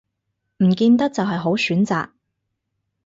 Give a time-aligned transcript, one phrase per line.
[0.57, 2.09] 唔見得就係好選擇